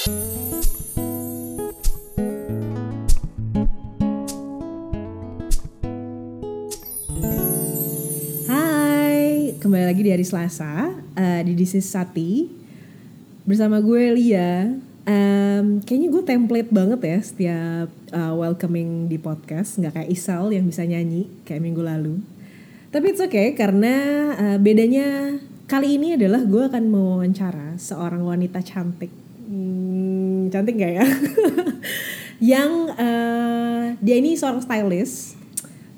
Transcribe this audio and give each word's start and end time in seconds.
Hai, 0.00 0.08
kembali 9.60 9.84
lagi 9.84 10.00
di 10.00 10.08
hari 10.08 10.24
Selasa 10.24 10.88
uh, 10.96 11.40
di 11.44 11.52
is 11.52 11.84
Sati 11.84 12.48
bersama 13.44 13.84
gue 13.84 14.16
Lia. 14.16 14.72
Um, 15.04 15.84
kayaknya 15.84 16.08
gue 16.08 16.22
template 16.24 16.72
banget 16.72 17.00
ya 17.04 17.18
setiap 17.20 17.92
uh, 18.16 18.32
welcoming 18.40 19.04
di 19.04 19.20
podcast, 19.20 19.76
nggak 19.76 20.00
kayak 20.00 20.08
Isal 20.16 20.48
yang 20.48 20.64
bisa 20.64 20.80
nyanyi 20.88 21.28
kayak 21.44 21.60
minggu 21.60 21.84
lalu. 21.84 22.24
Tapi 22.88 23.12
it's 23.12 23.20
okay 23.20 23.52
karena 23.52 23.92
uh, 24.32 24.56
bedanya 24.56 25.36
kali 25.68 26.00
ini 26.00 26.16
adalah 26.16 26.40
gue 26.40 26.72
akan 26.72 26.88
mewawancara 26.88 27.76
seorang 27.76 28.24
wanita 28.24 28.64
cantik. 28.64 29.28
Hmm, 29.50 29.89
cantik 30.50 30.76
gak 30.76 30.92
ya? 31.00 31.06
yang 32.52 32.70
uh, 32.96 33.94
dia 34.00 34.16
ini 34.16 34.34
seorang 34.34 34.64
stylist 34.64 35.36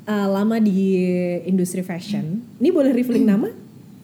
uh, 0.06 0.28
lama 0.28 0.58
di 0.58 0.98
industri 1.46 1.82
fashion. 1.86 2.42
Ini 2.58 2.68
boleh 2.70 2.90
revealing 2.90 3.26
nama? 3.26 3.48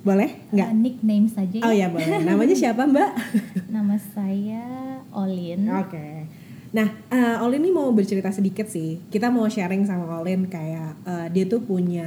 Boleh? 0.06 0.48
Nggak? 0.54 0.68
Uh, 0.70 0.78
nickname 0.78 1.26
saja. 1.28 1.58
Oh 1.66 1.74
ya 1.74 1.90
boleh. 1.90 2.06
Namanya 2.22 2.54
siapa 2.54 2.86
Mbak? 2.86 3.10
Nama 3.74 3.96
saya 4.14 4.64
Olin. 5.12 5.66
Oke. 5.68 6.30
Nah, 6.68 6.88
uh, 7.08 7.44
Olin 7.48 7.64
ini 7.64 7.72
mau 7.72 7.88
bercerita 7.96 8.28
sedikit 8.28 8.68
sih. 8.68 9.00
Kita 9.08 9.32
mau 9.32 9.48
sharing 9.48 9.88
sama 9.88 10.20
Olin 10.20 10.52
kayak 10.52 11.00
uh, 11.08 11.26
dia 11.32 11.48
tuh 11.48 11.64
punya 11.64 12.04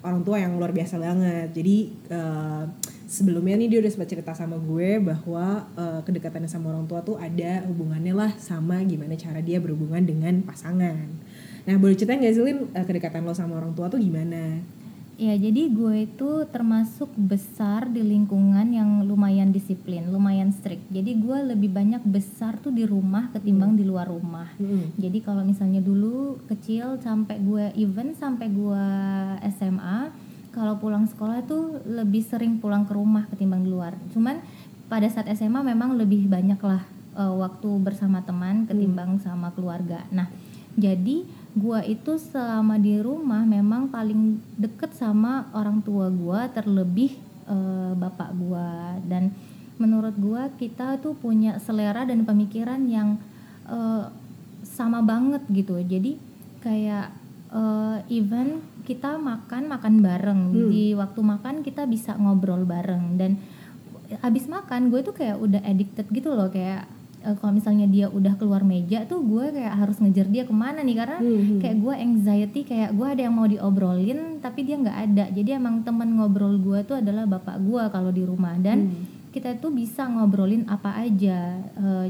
orang 0.00 0.24
tua 0.24 0.40
yang 0.40 0.56
luar 0.56 0.72
biasa 0.72 0.96
banget. 0.96 1.52
Jadi 1.52 1.92
uh, 2.08 2.64
sebelumnya 3.04 3.60
nih 3.60 3.68
dia 3.68 3.78
udah 3.84 3.92
sempat 3.92 4.08
cerita 4.08 4.32
sama 4.32 4.56
gue 4.56 4.96
bahwa 4.96 5.68
uh, 5.76 6.00
kedekatannya 6.08 6.48
sama 6.48 6.72
orang 6.72 6.88
tua 6.88 7.04
tuh 7.04 7.20
ada 7.20 7.68
hubungannya 7.68 8.16
lah 8.16 8.32
sama 8.40 8.80
gimana 8.88 9.12
cara 9.20 9.44
dia 9.44 9.60
berhubungan 9.60 10.00
dengan 10.00 10.40
pasangan. 10.40 11.12
Nah, 11.68 11.76
boleh 11.76 11.92
cerita 11.92 12.16
nggak 12.16 12.32
sih 12.32 12.42
Lin 12.42 12.72
uh, 12.72 12.84
kedekatan 12.88 13.28
lo 13.28 13.36
sama 13.36 13.60
orang 13.60 13.76
tua 13.76 13.92
tuh 13.92 14.00
gimana? 14.00 14.64
Ya, 15.22 15.38
jadi 15.38 15.70
gue 15.70 16.10
itu 16.10 16.30
termasuk 16.50 17.06
besar 17.14 17.86
di 17.86 18.02
lingkungan 18.02 18.74
yang 18.74 19.06
lumayan 19.06 19.54
disiplin, 19.54 20.10
lumayan 20.10 20.50
strict. 20.50 20.82
Jadi 20.90 21.14
gue 21.14 21.54
lebih 21.54 21.70
banyak 21.70 22.02
besar 22.02 22.58
tuh 22.58 22.74
di 22.74 22.82
rumah 22.82 23.30
ketimbang 23.30 23.78
hmm. 23.78 23.78
di 23.78 23.84
luar 23.86 24.10
rumah. 24.10 24.50
Hmm. 24.58 24.90
Jadi 24.98 25.22
kalau 25.22 25.46
misalnya 25.46 25.78
dulu 25.78 26.42
kecil 26.50 26.98
sampai 26.98 27.38
gue 27.38 27.70
even 27.78 28.18
sampai 28.18 28.50
gue 28.50 28.86
SMA, 29.54 30.10
kalau 30.50 30.82
pulang 30.82 31.06
sekolah 31.06 31.46
tuh 31.46 31.78
lebih 31.86 32.26
sering 32.26 32.58
pulang 32.58 32.82
ke 32.82 32.90
rumah 32.90 33.30
ketimbang 33.30 33.62
di 33.62 33.70
luar. 33.70 33.94
Cuman 34.10 34.42
pada 34.90 35.06
saat 35.06 35.30
SMA 35.38 35.62
memang 35.62 35.94
lebih 35.94 36.26
banyak 36.26 36.58
lah 36.58 36.82
uh, 37.14 37.30
waktu 37.38 37.70
bersama 37.78 38.26
teman 38.26 38.66
ketimbang 38.66 39.16
hmm. 39.16 39.22
sama 39.22 39.54
keluarga. 39.54 40.02
Nah, 40.10 40.26
jadi 40.74 41.22
gua 41.52 41.84
itu 41.84 42.16
selama 42.16 42.80
di 42.80 43.00
rumah 43.00 43.44
memang 43.44 43.92
paling 43.92 44.40
deket 44.56 44.96
sama 44.96 45.52
orang 45.52 45.84
tua 45.84 46.08
gua 46.08 46.48
terlebih 46.48 47.16
uh, 47.48 47.92
bapak 47.96 48.30
gua. 48.36 48.96
Dan 49.04 49.32
menurut 49.76 50.16
gua 50.16 50.48
kita 50.56 51.00
tuh 51.00 51.12
punya 51.16 51.60
selera 51.60 52.08
dan 52.08 52.24
pemikiran 52.24 52.80
yang 52.88 53.20
uh, 53.68 54.08
sama 54.64 55.04
banget 55.04 55.44
gitu. 55.52 55.76
Jadi 55.80 56.16
kayak 56.64 57.12
uh, 57.52 58.00
even 58.08 58.62
kita 58.82 59.20
makan 59.20 59.70
makan 59.70 59.94
bareng. 60.02 60.40
Hmm. 60.50 60.70
di 60.72 60.96
waktu 60.96 61.20
makan 61.22 61.54
kita 61.62 61.86
bisa 61.86 62.16
ngobrol 62.18 62.64
bareng. 62.66 63.20
Dan 63.20 63.38
habis 64.20 64.44
makan 64.50 64.92
gue 64.92 65.00
tuh 65.00 65.14
kayak 65.16 65.38
udah 65.38 65.62
addicted 65.62 66.08
gitu 66.10 66.32
loh. 66.34 66.50
Kayak 66.50 66.88
uh, 67.24 67.36
kalau 67.38 67.54
misalnya 67.54 67.86
dia 67.88 68.06
udah 68.10 68.34
keluar 68.36 68.66
meja 68.66 69.06
tuh 69.06 69.22
gue 69.22 69.54
kayak 69.54 69.74
harus 69.74 69.96
ngejar 70.02 70.26
dia 70.28 70.42
ke 70.44 70.54
mana 70.54 70.82
nih? 70.82 70.96
Karena 70.98 71.18
hmm. 71.18 71.58
kayak 71.62 71.76
gue 71.78 71.94
anxiety 71.94 72.60
kayak 72.66 72.90
gue 72.94 73.06
ada 73.06 73.22
yang 73.24 73.34
mau 73.34 73.46
diobrolin 73.46 74.42
tapi 74.42 74.66
dia 74.66 74.76
nggak 74.78 74.98
ada. 75.10 75.24
Jadi 75.30 75.50
emang 75.54 75.86
temen 75.86 76.18
ngobrol 76.18 76.58
gue 76.58 76.82
tuh 76.84 76.98
adalah 76.98 77.24
bapak 77.26 77.56
gue 77.62 77.82
kalau 77.90 78.10
di 78.10 78.22
rumah. 78.26 78.54
Dan 78.58 78.90
hmm. 78.90 79.30
kita 79.30 79.56
tuh 79.62 79.70
bisa 79.70 80.06
ngobrolin 80.06 80.66
apa 80.66 80.98
aja. 80.98 81.58
Uh, 81.78 82.06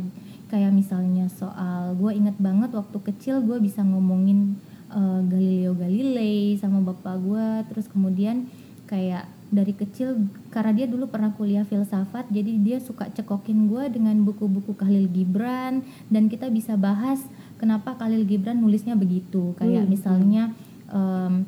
kayak 0.53 0.73
misalnya 0.73 1.33
soal 1.33 1.97
gue 1.97 2.13
inget 2.13 2.37
banget 2.37 2.77
waktu 2.77 2.99
kecil 3.13 3.41
gue 3.41 3.57
bisa 3.57 3.81
ngomongin 3.81 4.61
uh, 4.93 5.25
Galileo 5.25 5.73
Galilei 5.77 6.57
sama 6.61 6.81
bapak 6.81 7.17
gue. 7.21 7.49
Terus 7.73 7.87
kemudian 7.89 8.49
kayak 8.89 9.25
dari 9.53 9.77
kecil 9.77 10.33
karena 10.49 10.73
dia 10.73 10.87
dulu 10.89 11.13
pernah 11.13 11.31
kuliah 11.37 11.63
filsafat 11.69 12.33
jadi 12.33 12.57
dia 12.57 12.79
suka 12.81 13.13
cekokin 13.13 13.69
gue 13.69 13.85
dengan 13.93 14.17
buku-buku 14.25 14.73
Khalil 14.73 15.13
Gibran 15.13 15.85
dan 16.09 16.33
kita 16.33 16.49
bisa 16.49 16.81
bahas 16.81 17.21
kenapa 17.61 17.93
Khalil 18.01 18.25
Gibran 18.25 18.65
nulisnya 18.65 18.97
begitu 18.97 19.53
kayak 19.61 19.85
hmm. 19.85 19.93
misalnya 19.93 20.43
um, 20.89 21.45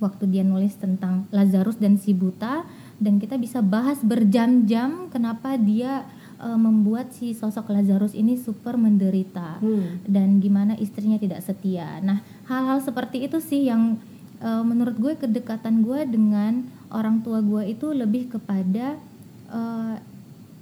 waktu 0.00 0.24
dia 0.32 0.42
nulis 0.42 0.72
tentang 0.80 1.28
Lazarus 1.28 1.76
dan 1.76 2.00
si 2.00 2.16
buta 2.16 2.64
dan 2.96 3.20
kita 3.20 3.36
bisa 3.36 3.60
bahas 3.60 4.00
berjam-jam 4.00 5.12
kenapa 5.12 5.60
dia 5.60 6.08
uh, 6.40 6.58
membuat 6.58 7.12
si 7.12 7.34
sosok 7.34 7.70
Lazarus 7.70 8.14
ini 8.14 8.38
super 8.38 8.78
menderita 8.78 9.60
hmm. 9.60 10.06
dan 10.06 10.38
gimana 10.38 10.78
istrinya 10.78 11.18
tidak 11.18 11.42
setia. 11.42 11.98
Nah, 12.02 12.22
hal-hal 12.46 12.82
seperti 12.82 13.26
itu 13.26 13.38
sih 13.42 13.66
yang 13.66 13.98
uh, 14.42 14.62
menurut 14.62 14.96
gue 14.98 15.14
kedekatan 15.18 15.82
gue 15.82 16.06
dengan 16.08 16.66
orang 16.90 17.20
tua 17.20 17.44
gue 17.44 17.72
itu 17.72 17.90
lebih 17.92 18.32
kepada 18.32 18.96
uh, 19.52 19.96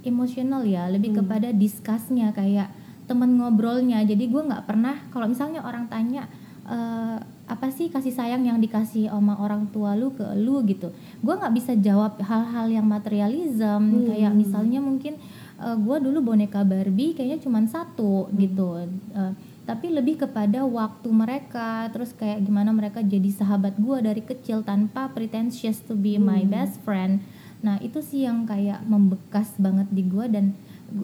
emosional 0.06 0.62
ya 0.62 0.87
lebih 0.87 1.14
hmm. 1.14 1.19
kepada 1.22 1.48
diskusnya 1.50 2.31
kayak 2.31 2.70
temen 3.06 3.38
ngobrolnya 3.38 4.03
jadi 4.03 4.25
gue 4.26 4.42
nggak 4.42 4.66
pernah 4.66 4.98
kalau 5.15 5.31
misalnya 5.31 5.62
orang 5.62 5.86
tanya 5.86 6.26
uh, 6.66 7.19
apa 7.47 7.70
sih 7.70 7.86
kasih 7.86 8.10
sayang 8.10 8.42
yang 8.42 8.59
dikasih 8.59 9.06
sama 9.06 9.38
orang 9.38 9.70
tua 9.70 9.94
lu 9.94 10.10
ke 10.10 10.26
lu 10.34 10.66
gitu 10.66 10.91
gue 11.22 11.34
nggak 11.34 11.54
bisa 11.54 11.72
jawab 11.78 12.19
hal-hal 12.19 12.66
yang 12.66 12.86
materialism 12.86 14.03
hmm. 14.03 14.06
kayak 14.10 14.32
misalnya 14.34 14.82
mungkin 14.82 15.15
uh, 15.62 15.78
gue 15.78 15.97
dulu 16.03 16.34
boneka 16.34 16.66
Barbie 16.66 17.15
kayaknya 17.15 17.38
cuma 17.38 17.62
satu 17.70 18.26
hmm. 18.26 18.34
gitu 18.42 18.69
uh, 19.15 19.32
tapi 19.66 19.91
lebih 19.91 20.22
kepada 20.22 20.62
waktu 20.62 21.10
mereka 21.10 21.91
terus 21.91 22.15
kayak 22.15 22.47
gimana 22.47 22.71
mereka 22.71 23.03
jadi 23.03 23.27
sahabat 23.34 23.75
gue 23.77 23.99
dari 23.99 24.22
kecil 24.22 24.62
tanpa 24.62 25.10
pretentious 25.10 25.82
to 25.82 25.99
be 25.99 26.15
hmm. 26.15 26.22
my 26.22 26.43
best 26.47 26.78
friend 26.87 27.21
nah 27.60 27.77
itu 27.82 27.99
sih 27.99 28.25
yang 28.25 28.47
kayak 28.47 28.87
membekas 28.87 29.59
banget 29.59 29.91
di 29.91 30.06
gue 30.06 30.27
dan 30.31 30.54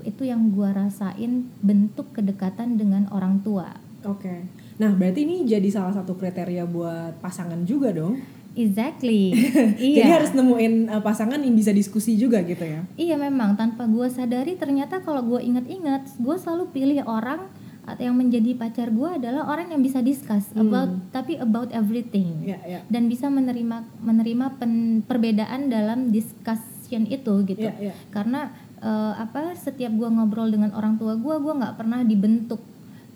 itu 0.07 0.23
yang 0.23 0.55
gue 0.55 0.71
rasain 0.71 1.51
bentuk 1.59 2.15
kedekatan 2.15 2.79
dengan 2.79 3.11
orang 3.11 3.43
tua 3.43 3.75
oke 4.07 4.23
okay. 4.23 4.47
nah 4.79 4.95
berarti 4.95 5.27
ini 5.27 5.43
jadi 5.43 5.67
salah 5.67 5.99
satu 5.99 6.15
kriteria 6.15 6.63
buat 6.65 7.19
pasangan 7.19 7.67
juga 7.67 7.91
dong 7.91 8.17
Exactly. 8.53 9.33
iya. 9.81 9.97
Jadi 10.05 10.11
harus 10.13 10.33
nemuin 10.37 10.93
uh, 10.93 11.01
pasangan 11.01 11.41
yang 11.41 11.57
bisa 11.57 11.73
diskusi 11.73 12.21
juga 12.21 12.45
gitu 12.45 12.61
ya. 12.61 12.85
Iya 13.01 13.17
memang 13.17 13.57
tanpa 13.57 13.89
gue 13.89 14.05
sadari 14.13 14.61
ternyata 14.61 15.01
kalau 15.01 15.25
gue 15.25 15.41
inget-inget 15.41 16.21
gue 16.21 16.37
selalu 16.37 16.69
pilih 16.69 17.01
orang 17.09 17.49
atau 17.83 18.03
yang 18.07 18.15
menjadi 18.15 18.55
pacar 18.55 18.95
gue 18.95 19.11
adalah 19.19 19.51
orang 19.51 19.75
yang 19.75 19.83
bisa 19.83 19.99
discuss 19.99 20.55
hmm. 20.55 20.63
about 20.63 20.91
tapi 21.11 21.35
about 21.43 21.67
everything 21.75 22.47
yeah, 22.47 22.63
yeah. 22.63 22.83
dan 22.87 23.11
bisa 23.11 23.27
menerima 23.27 23.83
menerima 23.99 24.47
pen, 24.63 25.03
perbedaan 25.03 25.67
dalam 25.67 26.15
discussion 26.15 27.11
itu 27.11 27.43
gitu 27.43 27.67
yeah, 27.67 27.91
yeah. 27.91 27.97
karena 28.15 28.55
uh, 28.79 29.19
apa 29.19 29.59
setiap 29.59 29.91
gue 29.99 30.07
ngobrol 30.07 30.47
dengan 30.47 30.71
orang 30.79 30.95
tua 30.95 31.19
gue 31.19 31.35
gue 31.43 31.55
nggak 31.59 31.75
pernah 31.75 32.07
dibentuk 32.07 32.63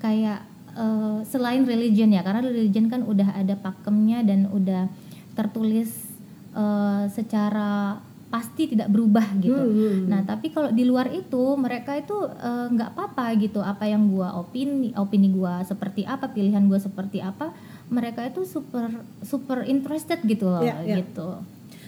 kayak 0.03 0.43
uh, 0.75 1.23
selain 1.23 1.63
religion 1.63 2.11
ya 2.11 2.27
karena 2.27 2.43
religion 2.43 2.91
kan 2.91 3.07
udah 3.07 3.39
ada 3.39 3.55
pakemnya 3.55 4.27
dan 4.27 4.51
udah 4.51 4.91
tertulis 5.39 6.11
uh, 6.59 7.07
secara 7.07 8.03
pasti 8.37 8.69
tidak 8.69 8.93
berubah 8.93 9.25
gitu. 9.41 9.57
Hmm. 9.57 10.13
Nah, 10.13 10.21
tapi 10.29 10.53
kalau 10.53 10.69
di 10.69 10.85
luar 10.85 11.09
itu 11.09 11.57
mereka 11.57 11.97
itu 11.97 12.13
eh, 12.37 12.67
nggak 12.69 12.91
uh, 12.93 12.93
apa-apa 12.93 13.33
gitu. 13.41 13.65
Apa 13.65 13.89
yang 13.89 14.13
gua 14.13 14.37
opini, 14.37 14.93
opini 14.93 15.33
gua 15.33 15.65
seperti 15.65 16.05
apa, 16.05 16.29
pilihan 16.29 16.61
gua 16.69 16.77
seperti 16.77 17.25
apa, 17.25 17.57
mereka 17.89 18.29
itu 18.29 18.45
super 18.45 18.93
super 19.25 19.65
interested 19.65 20.21
gitu 20.29 20.53
loh, 20.53 20.61
yeah, 20.61 20.85
yeah. 20.85 21.01
gitu. 21.01 21.41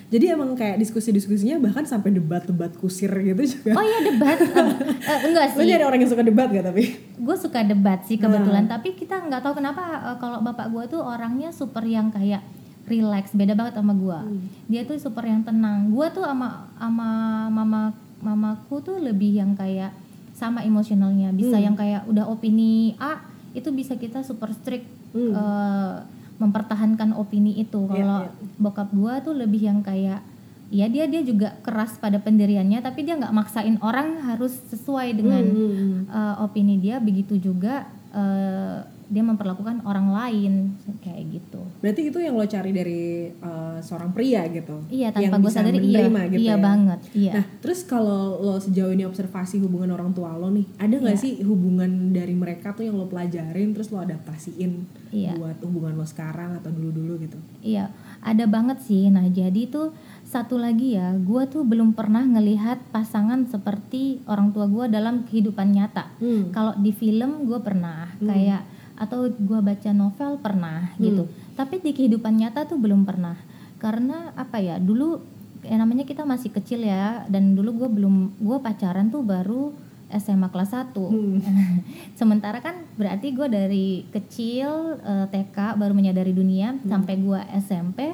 Jadi 0.08 0.24
emang 0.32 0.56
kayak 0.56 0.80
diskusi-diskusinya 0.80 1.60
bahkan 1.60 1.84
sampai 1.84 2.16
debat-debat 2.16 2.72
kusir 2.80 3.12
gitu 3.12 3.44
juga. 3.44 3.76
Oh 3.76 3.84
iya 3.84 4.08
debat, 4.08 4.40
uh, 4.40 4.72
uh, 5.12 5.18
enggak 5.28 5.52
sih. 5.52 5.60
Lo 5.60 5.68
jadi 5.68 5.84
orang 5.84 6.00
yang 6.00 6.08
suka 6.08 6.24
debat 6.24 6.48
gak 6.48 6.64
tapi? 6.64 6.96
Gue 7.20 7.36
suka 7.36 7.60
debat 7.60 8.00
sih 8.08 8.16
kebetulan, 8.16 8.64
nah. 8.64 8.80
tapi 8.80 8.96
kita 8.96 9.20
nggak 9.20 9.44
tahu 9.44 9.60
kenapa 9.60 10.00
uh, 10.00 10.16
kalau 10.16 10.40
bapak 10.40 10.72
gue 10.72 10.96
tuh 10.96 11.04
orangnya 11.04 11.52
super 11.52 11.84
yang 11.84 12.08
kayak 12.08 12.40
relax 12.88 13.36
beda 13.36 13.52
banget 13.52 13.76
sama 13.76 13.92
gue 13.92 14.18
hmm. 14.18 14.46
dia 14.72 14.82
tuh 14.88 14.96
super 14.96 15.24
yang 15.28 15.44
tenang 15.44 15.92
gue 15.92 16.06
tuh 16.10 16.24
sama 16.24 16.66
sama 16.80 17.10
mama 17.52 17.80
mamaku 18.18 18.82
tuh 18.82 18.96
lebih 18.98 19.38
yang 19.38 19.54
kayak 19.54 19.94
sama 20.34 20.64
emosionalnya 20.66 21.30
bisa 21.34 21.58
hmm. 21.58 21.64
yang 21.64 21.76
kayak 21.76 22.02
udah 22.08 22.26
opini 22.26 22.96
A 22.98 23.22
itu 23.52 23.68
bisa 23.70 23.94
kita 23.94 24.24
super 24.24 24.50
strict 24.54 24.86
hmm. 25.12 25.32
uh, 25.34 26.02
mempertahankan 26.38 27.18
opini 27.18 27.58
itu 27.58 27.82
iya, 27.90 27.94
kalau 27.94 28.20
yeah, 28.24 28.30
yeah. 28.30 28.58
bokap 28.62 28.88
gue 28.94 29.14
tuh 29.26 29.34
lebih 29.34 29.62
yang 29.66 29.82
kayak 29.82 30.22
ya 30.68 30.86
dia 30.86 31.08
dia 31.08 31.24
juga 31.24 31.56
keras 31.64 31.96
pada 31.96 32.20
pendiriannya 32.20 32.78
tapi 32.84 33.02
dia 33.02 33.16
nggak 33.16 33.32
maksain 33.32 33.80
orang 33.80 34.20
harus 34.28 34.52
sesuai 34.68 35.16
dengan 35.16 35.44
Hmm, 35.48 36.04
uh, 36.12 36.44
opini 36.44 36.76
dia 36.76 37.00
begitu 37.00 37.40
juga 37.40 37.88
uh, 38.10 38.78
dia 39.08 39.24
memperlakukan 39.24 39.80
orang 39.82 40.12
lain 40.12 40.76
kayak 41.00 41.32
gitu 41.32 41.64
Berarti 41.80 42.12
itu 42.12 42.18
yang 42.20 42.36
lo 42.36 42.44
cari 42.44 42.70
dari 42.70 43.02
uh, 43.40 43.80
seorang 43.80 44.12
pria 44.12 44.44
gitu. 44.46 44.84
iya 44.92 45.08
yang 45.10 45.32
tanpa 45.32 45.48
gue 45.48 45.52
sadari 45.54 45.80
iya 45.80 46.04
gitu 46.28 46.36
iya 46.38 46.52
ya. 46.52 46.56
banget 46.60 47.00
iya 47.16 47.32
Nah, 47.34 47.44
terus 47.58 47.80
kalau 47.82 48.36
lo 48.36 48.60
sejauh 48.60 48.92
ini 48.92 49.02
observasi 49.02 49.58
hubungan 49.58 49.88
orang 49.90 50.12
tua 50.12 50.36
lo 50.36 50.52
nih, 50.52 50.68
ada 50.76 50.92
nggak 50.92 51.16
Iya. 51.16 51.24
sih 51.24 51.32
hubungan 51.40 51.88
dari 52.10 52.36
mereka 52.36 52.76
tuh 52.76 52.84
yang 52.84 53.00
lo 53.00 53.08
pelajarin 53.08 53.72
terus 53.72 53.88
lo 53.88 53.98
adaptasiin 53.98 54.84
Iya. 55.08 55.32
buat 55.34 55.56
hubungan 55.64 55.96
lo 55.96 56.04
sekarang 56.04 56.52
atau 56.54 56.68
dulu-dulu 56.68 57.16
gitu? 57.18 57.40
Iya, 57.64 57.88
ada 58.20 58.44
banget 58.44 58.84
sih. 58.84 59.08
Nah, 59.08 59.24
jadi 59.24 59.64
tuh 59.66 59.96
satu 60.28 60.60
lagi 60.60 60.92
ya, 60.92 61.16
gue 61.16 61.42
tuh 61.48 61.64
belum 61.64 61.96
pernah 61.96 62.20
ngelihat 62.20 62.92
pasangan 62.92 63.48
seperti 63.48 64.20
orang 64.28 64.52
tua 64.52 64.68
gue 64.68 64.84
dalam 64.92 65.24
kehidupan 65.24 65.72
nyata. 65.72 66.12
Hmm. 66.20 66.52
Kalau 66.52 66.76
di 66.76 66.92
film 66.92 67.48
gue 67.48 67.56
pernah, 67.64 68.12
kayak 68.20 68.60
atau 69.00 69.24
gue 69.30 69.60
baca 69.64 69.90
novel 69.96 70.36
pernah 70.36 70.92
gitu. 71.00 71.24
Tapi 71.56 71.80
di 71.80 71.96
kehidupan 71.96 72.36
nyata 72.36 72.68
tuh 72.68 72.76
belum 72.76 73.08
pernah. 73.08 73.40
Karena 73.80 74.36
apa 74.36 74.60
ya? 74.60 74.76
Dulu 74.76 75.16
ya 75.64 75.80
namanya 75.80 76.04
kita 76.04 76.28
masih 76.28 76.52
kecil 76.52 76.84
ya, 76.84 77.24
dan 77.32 77.56
dulu 77.56 77.86
gue 77.86 77.88
belum 77.88 78.36
gue 78.36 78.58
pacaran 78.60 79.08
tuh 79.08 79.24
baru 79.24 79.72
SMA 80.12 80.48
kelas 80.48 80.72
1 80.76 80.92
Hmm. 81.08 81.40
Sementara 82.20 82.60
kan 82.60 82.84
berarti 83.00 83.32
gue 83.32 83.48
dari 83.48 83.86
kecil 84.08 85.00
eh, 85.00 85.26
TK 85.28 85.80
baru 85.80 85.96
menyadari 85.96 86.36
dunia 86.36 86.76
Hmm. 86.76 86.84
sampai 86.84 87.14
gue 87.16 87.40
SMP 87.64 88.12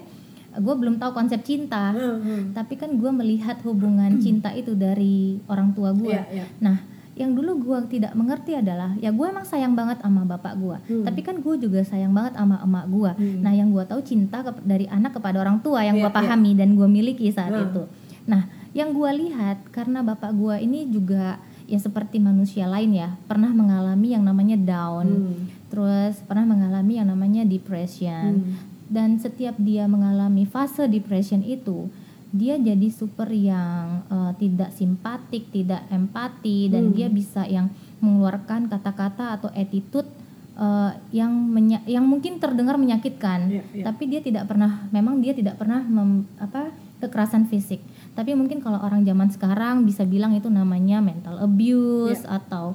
gue 0.56 0.74
belum 0.74 0.96
tahu 0.98 1.12
konsep 1.12 1.40
cinta. 1.42 1.90
Hmm, 1.90 2.18
hmm. 2.20 2.42
Tapi 2.54 2.74
kan 2.74 2.90
gue 2.94 3.10
melihat 3.10 3.58
hubungan 3.62 4.18
cinta 4.18 4.50
itu 4.50 4.74
dari 4.74 5.38
orang 5.46 5.74
tua 5.74 5.90
gue. 5.90 6.14
Iya, 6.14 6.24
iya. 6.30 6.46
Nah, 6.60 6.76
yang 7.14 7.30
dulu 7.30 7.62
gue 7.62 7.78
tidak 7.94 8.10
mengerti 8.18 8.58
adalah 8.58 8.98
ya 8.98 9.14
gue 9.14 9.22
emang 9.22 9.46
sayang 9.46 9.78
banget 9.78 10.02
sama 10.02 10.26
bapak 10.26 10.54
gue. 10.58 10.76
Hmm. 10.90 11.04
Tapi 11.06 11.20
kan 11.22 11.38
gue 11.38 11.54
juga 11.58 11.80
sayang 11.86 12.10
banget 12.10 12.34
sama 12.34 12.58
emak 12.58 12.86
gue. 12.90 13.10
Hmm. 13.14 13.38
Nah, 13.42 13.52
yang 13.54 13.70
gue 13.70 13.84
tahu 13.86 14.00
cinta 14.02 14.42
dari 14.62 14.90
anak 14.90 15.14
kepada 15.14 15.38
orang 15.38 15.62
tua 15.62 15.86
yang 15.86 15.98
Iya, 15.98 16.06
gue 16.06 16.10
pahami 16.10 16.58
dan 16.58 16.74
gue 16.74 16.88
miliki 16.90 17.30
saat 17.30 17.54
Hmm. 17.54 17.70
itu. 17.70 17.82
Nah, 18.26 18.50
yang 18.74 18.90
gue 18.90 19.10
lihat 19.26 19.70
karena 19.70 20.02
bapak 20.02 20.34
gue 20.34 20.54
ini 20.58 20.90
juga 20.90 21.38
ya 21.64 21.80
seperti 21.80 22.20
manusia 22.20 22.68
lain 22.68 22.92
ya 22.92 23.16
pernah 23.24 23.48
mengalami 23.48 24.12
yang 24.12 24.20
namanya 24.20 24.58
down, 24.58 25.06
Hmm. 25.08 25.34
terus 25.72 26.20
pernah 26.26 26.44
mengalami 26.44 27.00
yang 27.00 27.08
namanya 27.08 27.46
depression 27.46 28.44
Hmm. 28.44 28.73
Dan 28.86 29.16
setiap 29.16 29.56
dia 29.56 29.84
mengalami 29.84 30.44
fase 30.44 30.84
depression 30.86 31.40
itu 31.40 31.88
dia 32.30 32.58
jadi 32.58 32.88
super 32.88 33.30
yang 33.30 34.02
eh, 34.06 34.32
tidak 34.36 34.70
simpatik, 34.70 35.48
tidak 35.48 35.86
empati 35.88 36.66
dan 36.66 36.90
Hmm. 36.90 36.92
dia 36.92 37.06
bisa 37.08 37.46
yang 37.46 37.70
mengeluarkan 37.98 38.66
kata-kata 38.66 39.34
atau 39.34 39.48
attitude 39.52 40.10
eh, 40.54 40.90
yang 41.12 41.30
menya- 41.30 41.82
yang 41.84 42.02
mungkin 42.02 42.38
terdengar 42.38 42.74
menyakitkan. 42.76 43.48
Iya, 43.48 43.62
iya. 43.72 43.84
Tapi 43.84 44.02
dia 44.04 44.18
tidak 44.18 44.46
pernah 44.46 44.86
memang 44.88 45.18
dia 45.18 45.30
tidak 45.30 45.56
pernah 45.56 45.80
mem- 45.80 46.26
apa 46.36 46.70
kekerasan 47.00 47.44
fisik. 47.44 47.82
Tapi 48.12 48.32
mungkin 48.32 48.58
kalau 48.58 48.78
orang 48.78 49.02
zaman 49.02 49.26
sekarang 49.28 49.82
bisa 49.82 50.02
bilang 50.04 50.30
itu 50.32 50.46
namanya 50.48 50.98
mental 51.00 51.38
abuse 51.38 52.22
Iya. 52.22 52.38
atau 52.38 52.74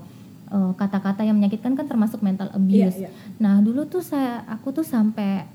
eh, 0.49 0.71
kata-kata 0.73 1.21
yang 1.21 1.35
menyakitkan 1.35 1.71
kan 1.73 1.85
termasuk 1.85 2.19
mental 2.19 2.47
Iya, 2.47 2.55
abuse. 2.55 2.97
iya. 2.97 3.09
Nah 3.37 3.59
dulu 3.59 3.85
tuh 3.85 4.01
saya 4.01 4.43
aku 4.45 4.71
tuh 4.73 4.83
sampai 4.83 5.45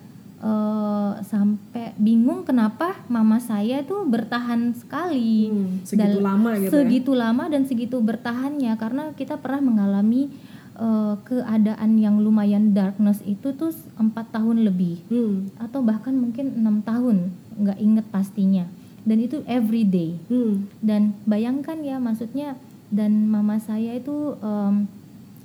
eh, 0.45 1.13
sampai 1.23 1.97
bingung 1.97 2.45
kenapa 2.45 3.01
mama 3.07 3.41
saya 3.41 3.81
tuh 3.83 4.05
bertahan 4.05 4.71
sekali 4.73 5.49
Hmm, 5.49 5.81
segitu 5.83 6.19
Dal- 6.19 6.27
lama 6.27 6.51
gitu 6.55 6.65
ya. 6.65 6.73
segitu 6.77 7.13
lama 7.15 7.45
dan 7.47 7.63
segitu 7.65 7.97
bertahannya 7.99 8.73
karena 8.75 9.03
kita 9.13 9.37
pernah 9.37 9.65
mengalami 9.65 10.29
eh, 10.75 11.15
keadaan 11.23 11.97
yang 11.97 12.19
lumayan 12.19 12.71
darkness 12.71 13.23
itu 13.25 13.55
tuh 13.55 13.71
empat 13.97 14.31
tahun 14.31 14.63
lebih 14.63 15.01
Hmm. 15.07 15.49
atau 15.57 15.81
bahkan 15.81 16.13
mungkin 16.13 16.53
enam 16.55 16.83
tahun 16.83 17.31
nggak 17.57 17.79
inget 17.79 18.07
pastinya 18.09 18.67
dan 19.03 19.17
itu 19.19 19.41
every 19.47 19.83
day 19.83 20.19
Hmm. 20.27 20.67
dan 20.79 21.15
bayangkan 21.25 21.79
ya 21.81 21.97
maksudnya 21.97 22.59
dan 22.91 23.25
mama 23.25 23.57
saya 23.59 23.95
itu 23.95 24.35
em, 24.41 24.91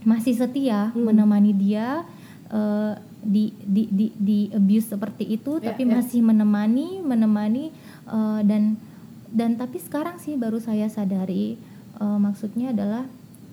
masih 0.01 0.33
setia 0.33 0.89
Hmm. 0.89 1.05
menemani 1.05 1.53
dia 1.53 2.03
eh, 2.49 2.93
di, 3.21 3.51
di 3.59 3.83
di 3.87 4.05
di 4.13 4.39
abuse 4.49 4.91
seperti 4.91 5.27
itu 5.27 5.59
Ya, 5.59 5.71
tapi 5.71 5.83
ya. 5.83 5.95
masih 5.95 6.19
menemani 6.21 6.99
menemani 6.99 7.71
eh, 8.05 8.41
dan 8.43 8.79
dan 9.29 9.53
tapi 9.53 9.77
sekarang 9.77 10.17
sih 10.17 10.33
baru 10.33 10.57
saya 10.57 10.87
sadari 10.87 11.59
eh, 11.95 12.17
maksudnya 12.17 12.71
adalah 12.71 13.03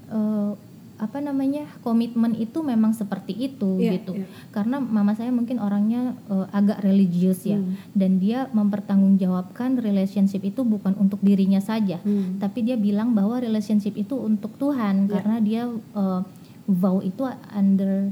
eh, 0.09 0.53
apa 0.97 1.21
namanya 1.21 1.69
komitmen 1.83 2.33
itu 2.35 2.65
memang 2.65 2.97
seperti 2.97 3.37
itu 3.37 3.77
Iya, 3.77 4.01
gitu 4.01 4.17
iya. 4.17 4.25
karena 4.49 4.81
mama 4.81 5.13
saya 5.13 5.29
mungkin 5.29 5.59
orangnya 5.59 6.17
eh, 6.27 6.47
agak 6.51 6.81
religius 6.81 7.45
ya 7.45 7.61
Hmm. 7.61 7.77
dan 7.93 8.17
dia 8.17 8.49
mempertanggungjawabkan 8.51 9.77
relationship 9.77 10.41
itu 10.43 10.65
bukan 10.65 10.97
untuk 10.97 11.21
dirinya 11.21 11.61
saja 11.61 12.01
Hmm. 12.01 12.39
tapi 12.39 12.63
dia 12.63 12.75
bilang 12.77 13.13
bahwa 13.13 13.37
relationship 13.37 13.93
itu 13.95 14.17
untuk 14.17 14.57
Tuhan 14.57 15.05
Iya. 15.05 15.13
karena 15.13 15.37
dia 15.39 15.63
uh, 15.69 16.25
vow 16.65 16.99
itu 16.99 17.23
under 17.51 18.09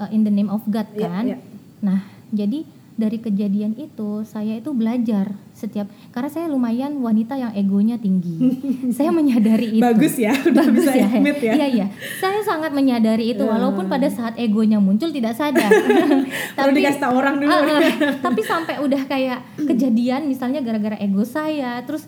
uh, 0.00 0.08
in 0.08 0.24
the 0.24 0.32
name 0.32 0.48
of 0.48 0.64
God 0.66 0.88
Iya, 0.90 1.04
kan. 1.04 1.24
iya. 1.26 1.36
Nah, 1.80 2.00
jadi 2.30 2.64
dari 2.94 3.16
kejadian 3.16 3.76
itu 3.76 4.24
saya 4.24 4.56
itu 4.56 4.72
belajar 4.72 5.32
setiap 5.54 5.88
karena 6.10 6.28
saya 6.28 6.46
lumayan 6.46 6.96
wanita 6.98 7.32
yang 7.32 7.48
egonya 7.54 7.96
tinggi. 7.96 8.36
saya 8.96 9.08
menyadari 9.10 9.72
itu. 9.72 9.80
Bagus 9.80 10.16
ya, 10.16 10.36
udah 10.36 10.52
Bagus 10.62 10.84
bisa 10.84 10.92
ya. 10.94 11.08
admit 11.08 11.40
ya. 11.40 11.52
Iya 11.54 11.66
iya. 11.70 11.86
Saya 12.16 12.40
sangat 12.40 12.72
menyadari 12.72 13.32
itu 13.32 13.40
Ya. 13.40 13.48
walaupun 13.50 13.88
pada 13.88 14.04
saat 14.06 14.36
egonya 14.36 14.76
muncul 14.76 15.08
tidak 15.08 15.32
sadar. 15.32 15.68
Perlu 16.56 16.72
dikasih 16.74 17.00
tau 17.00 17.14
orang 17.14 17.36
dulu. 17.36 17.48
Ah. 17.48 17.80
tapi 18.20 18.40
sampai 18.42 18.76
udah 18.78 19.02
kayak 19.06 19.38
kejadian 19.56 20.24
misalnya 20.26 20.60
gara-gara 20.60 20.96
ego 20.96 21.24
saya 21.24 21.80
terus 21.80 22.04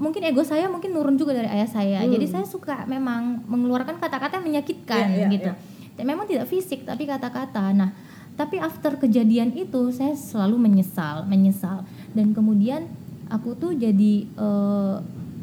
mungkin 0.00 0.24
ego 0.24 0.40
saya 0.40 0.64
mungkin 0.64 0.96
nurun 0.96 1.12
juga 1.14 1.36
dari 1.36 1.44
ayah 1.44 1.68
saya 1.68 2.00
Hmm. 2.00 2.08
jadi 2.10 2.26
saya 2.26 2.46
suka 2.48 2.88
memang 2.88 3.44
mengeluarkan 3.44 4.00
kata-kata 4.00 4.40
yang 4.40 4.46
menyakitkan 4.48 5.04
Iya, 5.06 5.16
iya, 5.18 5.28
gitu 5.28 5.50
Dan 5.52 5.69
memang 6.02 6.24
tidak 6.24 6.46
fisik 6.46 6.82
tapi 6.82 7.04
kata-kata 7.04 7.72
nah 7.72 7.90
tapi 8.34 8.56
after 8.56 8.96
kejadian 8.96 9.52
itu 9.52 9.90
saya 9.90 10.16
selalu 10.16 10.56
menyesal 10.56 11.24
menyesal 11.24 11.84
dan 12.12 12.32
kemudian 12.32 12.88
aku 13.28 13.52
tuh 13.54 13.72
jadi 13.72 14.24
eh, 14.24 14.96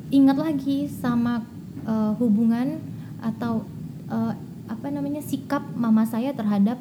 ingat 0.10 0.38
lagi 0.38 0.88
sama 0.88 1.46
eh, 1.84 2.12
hubungan 2.18 2.82
atau 3.22 3.64
eh, 4.08 4.34
apa 4.68 4.88
namanya 4.90 5.22
sikap 5.22 5.64
mama 5.74 6.04
saya 6.04 6.34
terhadap 6.34 6.76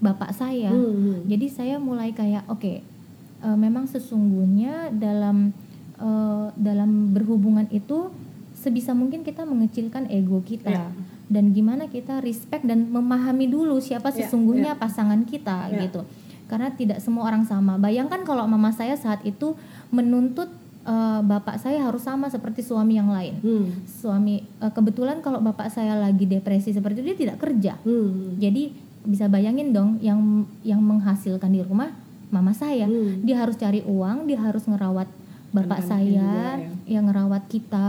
bapak 0.00 0.32
saya 0.32 0.72
Hmm, 0.72 0.96
hmm. 0.96 1.18
jadi 1.28 1.46
saya 1.46 1.76
mulai 1.76 2.10
kayak 2.10 2.48
oke 2.48 2.80
eh, 2.80 3.56
memang 3.56 3.84
sesungguhnya 3.84 4.90
dalam 4.90 5.52
eh, 5.96 6.46
dalam 6.56 7.12
berhubungan 7.12 7.68
itu 7.70 8.08
sebisa 8.56 8.92
mungkin 8.92 9.22
kita 9.22 9.44
mengecilkan 9.44 10.08
ego 10.08 10.40
kita 10.40 10.72
Iya. 10.72 10.84
Dan 11.30 11.54
gimana 11.54 11.86
kita 11.86 12.18
respect 12.18 12.66
dan 12.66 12.90
memahami 12.90 13.46
dulu 13.46 13.78
siapa 13.78 14.10
Iya, 14.10 14.26
sesungguhnya 14.26 14.74
pasangan 14.74 15.22
kita 15.22 15.70
Iya. 15.70 15.86
gitu. 15.86 16.02
Karena 16.50 16.74
tidak 16.74 16.98
semua 16.98 17.30
orang 17.30 17.46
sama. 17.46 17.78
Bayangkan 17.78 18.26
kalau 18.26 18.42
mama 18.50 18.74
saya 18.74 18.98
saat 18.98 19.22
itu 19.22 19.54
menuntut 19.94 20.50
eh, 20.82 21.20
bapak 21.22 21.62
saya 21.62 21.86
harus 21.86 22.02
sama 22.02 22.26
seperti 22.26 22.66
suami 22.66 22.98
yang 22.98 23.14
lain. 23.14 23.38
Hmm. 23.38 23.66
Suami 23.86 24.42
eh, 24.42 24.72
kebetulan 24.74 25.22
kalau 25.22 25.38
bapak 25.38 25.70
saya 25.70 25.94
lagi 25.94 26.26
depresi 26.26 26.74
seperti 26.74 26.98
itu 27.00 27.06
dia 27.14 27.18
tidak 27.22 27.36
kerja. 27.38 27.78
Hmm. 27.86 28.34
Jadi 28.42 28.74
bisa 29.06 29.30
bayangin 29.30 29.70
dong 29.70 30.02
yang 30.02 30.44
yang 30.66 30.82
menghasilkan 30.82 31.54
di 31.54 31.62
rumah 31.62 31.94
mama 32.34 32.50
saya. 32.50 32.90
Hmm. 32.90 33.22
Dia 33.22 33.46
harus 33.46 33.54
cari 33.54 33.86
uang, 33.86 34.26
dia 34.26 34.42
harus 34.42 34.66
ngerawat 34.66 35.06
bapak 35.54 35.82
Anak-anaknya 35.82 35.86
saya, 35.86 36.58
juga 36.58 36.90
yang 36.90 37.04
ngerawat 37.06 37.42
kita 37.46 37.88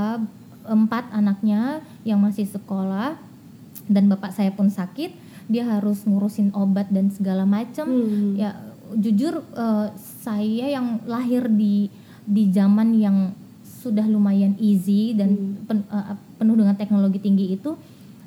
empat 0.61 1.09
anaknya 1.09 1.81
yang 2.05 2.21
masih 2.21 2.45
sekolah 2.45 3.17
dan 3.87 4.09
bapak 4.09 4.33
saya 4.33 4.51
pun 4.51 4.69
sakit, 4.69 5.13
dia 5.47 5.65
harus 5.65 6.03
ngurusin 6.05 6.53
obat 6.53 6.89
dan 6.89 7.09
segala 7.09 7.47
macam. 7.47 7.87
Hmm. 7.89 8.35
Ya 8.35 8.55
jujur 8.91 9.39
eh, 9.55 9.87
saya 9.95 10.67
yang 10.67 10.99
lahir 11.07 11.47
di 11.47 11.87
di 12.21 12.51
zaman 12.51 12.93
yang 12.93 13.31
sudah 13.63 14.05
lumayan 14.05 14.53
easy 14.61 15.17
dan 15.17 15.29
Hmm. 15.33 15.65
pen- 15.65 15.89
eh, 15.89 16.15
penuh 16.37 16.53
dengan 16.53 16.75
teknologi 16.75 17.17
tinggi 17.17 17.55
itu 17.55 17.73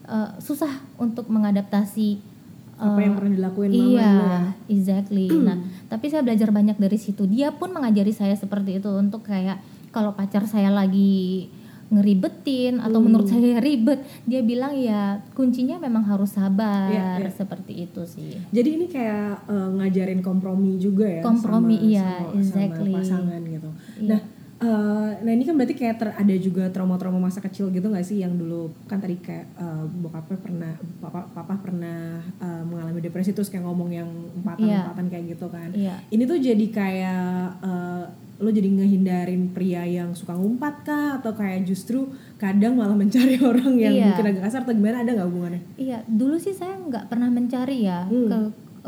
eh, 0.04 0.30
susah 0.37 0.84
untuk 1.00 1.28
mengadaptasi 1.28 2.32
Apa 2.75 2.99
yang 2.99 3.14
pernah 3.14 3.32
dilakuin 3.38 3.70
mama 3.70 3.87
iya, 3.87 4.11
ya? 4.11 4.40
exactly. 4.66 5.30
nah, 5.46 5.56
tapi 5.87 6.11
saya 6.11 6.26
belajar 6.26 6.50
banyak 6.50 6.75
dari 6.75 6.99
situ. 6.99 7.23
Dia 7.25 7.54
pun 7.54 7.70
mengajari 7.70 8.11
saya 8.11 8.34
seperti 8.34 8.82
itu 8.82 8.90
untuk 8.90 9.23
kayak 9.23 9.62
kalau 9.94 10.11
pacar 10.12 10.42
saya 10.50 10.75
lagi 10.75 11.46
ngeribetin 11.93 12.81
atau 12.81 13.00
Hmm. 13.00 13.07
menurut 13.11 13.29
saya 13.29 13.61
ribet, 13.61 14.00
dia 14.25 14.41
bilang 14.41 14.73
ya 14.76 15.21
kuncinya 15.37 15.76
memang 15.76 16.05
harus 16.05 16.33
sabar 16.33 16.88
Iya, 16.88 17.25
iya. 17.25 17.31
seperti 17.31 17.88
itu 17.88 18.03
sih. 18.05 18.37
Jadi 18.53 18.69
ini 18.81 18.87
kayak 18.88 19.49
eh, 19.49 19.69
ngajarin 19.81 20.21
kompromi 20.25 20.76
juga 20.81 21.05
ya 21.09 21.21
Kompromi, 21.21 21.76
sama, 21.76 21.88
iya, 21.88 22.11
sama, 22.21 22.37
exactly. 22.41 22.93
sama 22.93 22.99
pasangan 23.00 23.41
gitu. 23.45 23.71
Iya. 24.00 24.11
Nah, 24.14 24.23
Uh, 24.55 25.11
nah 25.26 25.35
ini 25.35 25.43
kan 25.43 25.59
berarti 25.59 25.75
kayak 25.75 25.97
ter, 25.99 26.09
ada 26.14 26.35
juga 26.38 26.71
trauma-trauma 26.71 27.19
masa 27.19 27.43
kecil 27.43 27.75
gitu 27.75 27.91
nggak 27.91 28.07
sih 28.07 28.23
yang 28.23 28.38
dulu 28.38 28.71
kan 28.87 29.03
tadi 29.03 29.19
kayak 29.19 29.50
uh, 29.59 29.83
bokapnya 29.99 30.38
pernah 30.41 30.73
papa, 31.03 31.26
papa 31.35 31.59
pernah 31.59 32.23
uh, 32.38 32.62
mengalami 32.62 33.03
depresi 33.03 33.35
terus 33.35 33.50
kayak 33.50 33.67
ngomong 33.67 33.91
yang 33.91 34.07
empatan-empatan 34.41 35.05
yeah. 35.05 35.12
kayak 35.12 35.25
gitu 35.37 35.47
kan. 35.50 35.69
Yeah. 35.75 35.99
Ini 36.09 36.23
tuh 36.25 36.38
jadi 36.38 36.67
kayak 36.71 37.37
uh, 37.61 38.05
lo 38.43 38.50
jadi 38.50 38.67
ngehindarin 38.67 39.55
pria 39.55 39.87
yang 39.87 40.11
suka 40.11 40.35
ngumpat 40.35 40.83
kah 40.83 41.23
atau 41.23 41.31
kayak 41.38 41.71
justru 41.71 42.11
kadang 42.35 42.75
malah 42.75 42.99
mencari 42.99 43.38
orang 43.50 43.79
yang 43.79 43.95
yeah. 43.95 44.07
mungkin 44.11 44.35
agak 44.35 44.43
kasar 44.50 44.67
atau 44.67 44.75
gimana 44.75 45.07
ada 45.07 45.11
nggak 45.14 45.29
hubungannya? 45.31 45.62
Iya, 45.79 45.99
dulu 46.11 46.37
sih 46.43 46.50
saya 46.50 46.75
nggak 46.75 47.07
pernah 47.07 47.31
mencari 47.31 47.87
ya 47.87 48.11
hmm. 48.11 48.26
ke 48.26 48.38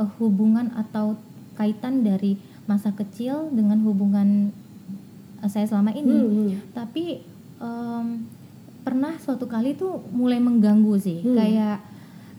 uh, 0.03 0.11
hubungan 0.19 0.75
atau 0.75 1.15
kaitan 1.55 2.03
dari 2.03 2.37
masa 2.67 2.91
kecil 2.91 3.55
dengan 3.55 3.79
hubungan 3.87 4.51
uh, 5.41 5.49
saya 5.49 5.71
selama 5.71 5.95
ini. 5.95 6.19
Hmm, 6.19 6.27
hmm. 6.27 6.51
Tapi 6.75 7.05
um, 7.63 8.27
pernah 8.83 9.15
suatu 9.23 9.47
kali 9.47 9.79
tuh 9.79 10.03
mulai 10.11 10.43
mengganggu 10.43 10.95
sih, 10.99 11.23
hmm. 11.23 11.37
kayak 11.39 11.79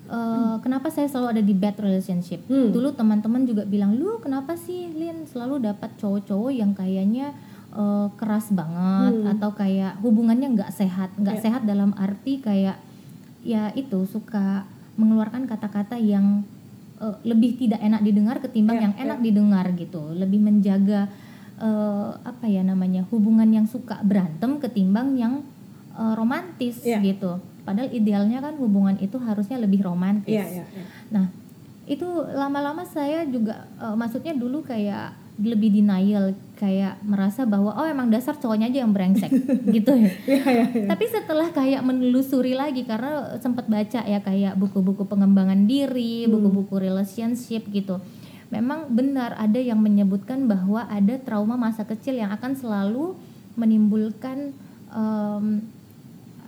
uh, 0.07 0.15
hmm. 0.15 0.55
kenapa 0.63 0.87
saya 0.89 1.07
selalu 1.11 1.37
ada 1.37 1.43
di 1.43 1.53
bad 1.53 1.75
relationship. 1.79 2.43
Hmm. 2.47 2.71
Dulu 2.71 2.95
teman-teman 2.95 3.43
juga 3.43 3.63
bilang, 3.67 3.95
"Lu 3.95 4.19
kenapa 4.23 4.55
sih 4.55 4.91
Lin 4.95 5.27
selalu 5.27 5.63
dapat 5.63 5.95
cowok-cowok 5.99 6.51
yang 6.51 6.71
kayaknya 6.73 7.35
uh, 7.75 8.07
keras 8.15 8.49
banget 8.51 9.13
hmm. 9.21 9.31
atau 9.37 9.51
kayak 9.53 9.99
hubungannya 10.01 10.55
nggak 10.55 10.71
sehat, 10.71 11.13
nggak 11.19 11.37
yeah. 11.39 11.43
sehat 11.43 11.61
dalam 11.67 11.91
arti 11.95 12.39
kayak 12.39 12.79
ya 13.45 13.71
itu 13.75 14.03
suka 14.09 14.67
mengeluarkan 14.97 15.45
kata-kata 15.45 15.95
yang 15.95 16.43
uh, 16.99 17.15
lebih 17.23 17.55
tidak 17.55 17.79
enak 17.79 18.01
didengar 18.01 18.37
ketimbang 18.41 18.81
yeah, 18.81 18.85
yang 18.89 18.95
enak 18.97 19.19
yeah. 19.21 19.25
didengar 19.29 19.65
gitu 19.77 20.03
lebih 20.17 20.41
menjaga 20.41 21.07
uh, 21.61 22.17
apa 22.25 22.45
ya 22.49 22.65
namanya 22.65 23.05
hubungan 23.13 23.47
yang 23.47 23.69
suka 23.69 24.01
berantem 24.01 24.57
ketimbang 24.57 25.15
yang 25.15 25.33
uh, 25.93 26.13
romantis 26.17 26.81
yeah. 26.81 27.01
gitu 27.01 27.37
padahal 27.67 27.91
idealnya 27.91 28.39
kan 28.39 28.55
hubungan 28.55 28.95
itu 29.03 29.19
harusnya 29.19 29.59
lebih 29.59 29.83
romantis 29.83 30.31
yeah, 30.31 30.63
yeah, 30.63 30.67
yeah. 30.71 30.87
nah 31.11 31.25
itu 31.87 32.07
lama-lama 32.35 32.87
saya 32.87 33.27
juga 33.27 33.67
uh, 33.79 33.95
maksudnya 33.95 34.35
dulu 34.35 34.63
kayak 34.63 35.27
lebih 35.37 35.69
denial 35.69 36.33
kayak 36.57 36.97
merasa 37.05 37.45
bahwa 37.45 37.77
oh 37.77 37.85
emang 37.85 38.09
dasar 38.09 38.33
cowoknya 38.33 38.73
aja 38.73 38.81
yang 38.81 38.91
brengsek 38.91 39.29
gitu 39.75 39.93
ya. 39.93 40.11
ya, 40.25 40.41
ya, 40.41 40.65
ya. 40.73 40.87
Tapi 40.89 41.05
setelah 41.05 41.53
kayak 41.53 41.85
menelusuri 41.85 42.57
lagi 42.57 42.81
karena 42.89 43.37
sempat 43.37 43.69
baca 43.69 44.01
ya 44.01 44.19
kayak 44.25 44.57
buku-buku 44.57 45.05
pengembangan 45.05 45.69
diri, 45.69 46.25
hmm. 46.25 46.33
buku-buku 46.33 46.81
relationship 46.81 47.69
gitu. 47.69 48.01
Memang 48.49 48.89
benar 48.89 49.37
ada 49.37 49.61
yang 49.61 49.77
menyebutkan 49.77 50.49
bahwa 50.49 50.89
ada 50.89 51.21
trauma 51.21 51.53
masa 51.53 51.85
kecil 51.85 52.17
yang 52.17 52.33
akan 52.33 52.57
selalu 52.57 53.13
menimbulkan 53.53 54.57
um, 54.89 55.61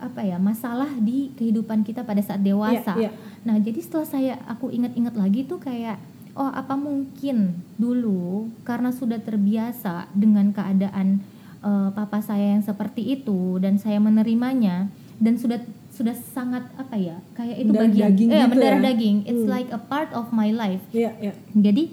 apa 0.00 0.24
ya 0.24 0.40
masalah 0.40 0.88
di 0.98 1.30
kehidupan 1.36 1.84
kita 1.84 2.02
pada 2.02 2.24
saat 2.24 2.40
dewasa. 2.40 2.96
Ya, 2.96 3.08
ya. 3.08 3.10
Nah 3.44 3.60
jadi 3.60 3.78
setelah 3.78 4.08
saya 4.08 4.34
aku 4.48 4.72
ingat-ingat 4.72 5.14
lagi 5.14 5.44
tuh 5.44 5.60
kayak 5.60 6.00
oh 6.34 6.50
apa 6.50 6.74
mungkin 6.78 7.60
dulu 7.76 8.48
karena 8.64 8.94
sudah 8.94 9.20
terbiasa 9.20 10.08
dengan 10.16 10.54
keadaan 10.56 11.20
uh, 11.60 11.90
papa 11.92 12.22
saya 12.22 12.56
yang 12.56 12.64
seperti 12.64 13.20
itu 13.20 13.58
dan 13.58 13.76
saya 13.76 13.98
menerimanya 13.98 14.88
dan 15.20 15.36
sudah 15.36 15.60
sudah 15.90 16.16
sangat 16.16 16.64
apa 16.80 16.96
ya 16.96 17.16
kayak 17.36 17.56
itu 17.60 17.70
mendarah 17.74 17.92
bagian 17.92 18.08
daging 18.08 18.28
eh 18.30 18.38
gitu 18.40 18.50
mendarah 18.56 18.80
ya? 18.80 18.86
daging 18.88 19.16
it's 19.28 19.44
hmm. 19.44 19.52
like 19.52 19.68
a 19.68 19.80
part 19.80 20.08
of 20.16 20.32
my 20.32 20.48
life 20.54 20.80
yeah, 20.94 21.12
yeah. 21.20 21.36
jadi 21.52 21.92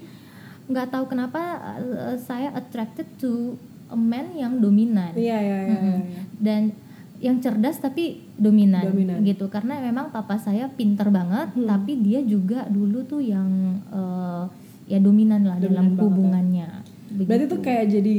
nggak 0.68 0.88
tahu 0.92 1.04
kenapa 1.12 1.60
uh, 1.76 2.16
saya 2.16 2.54
attracted 2.56 3.04
to 3.20 3.58
a 3.92 3.98
man 3.98 4.32
yang 4.32 4.60
dominan 4.62 5.12
yeah, 5.12 5.40
yeah, 5.40 5.60
yeah, 5.66 5.80
yeah, 5.80 6.00
yeah. 6.08 6.24
dan 6.40 6.62
yang 7.18 7.42
cerdas 7.42 7.82
tapi 7.82 8.22
dominan, 8.38 8.94
dominan 8.94 9.18
gitu 9.26 9.50
karena 9.50 9.82
memang 9.82 10.14
papa 10.14 10.38
saya 10.38 10.70
pinter 10.70 11.10
banget 11.10 11.50
hmm. 11.54 11.66
tapi 11.66 11.98
dia 11.98 12.22
juga 12.22 12.62
dulu 12.70 13.02
tuh 13.02 13.18
yang 13.18 13.82
uh, 13.90 14.46
ya 14.86 15.02
dominan 15.02 15.42
lah 15.42 15.58
dominan 15.58 15.74
dalam 15.74 15.86
ya. 15.90 15.98
hubungannya 15.98 16.68
Begitu. 17.08 17.24
Berarti 17.24 17.44
tuh 17.48 17.60
kayak 17.64 17.86
jadi 17.88 18.18